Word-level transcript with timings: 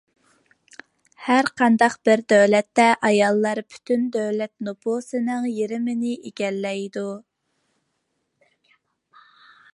ھەرقانداق 1.25 1.97
بىر 2.09 2.23
دۆلەتتە، 2.33 2.87
ئاياللار 3.09 3.61
پۈتۈن 3.75 4.09
دۆلەت 4.17 4.53
نوپۇسىنىڭ 4.69 5.47
يېرىمىنى 5.51 6.17
ئىگىلەيدۇ. 6.31 7.07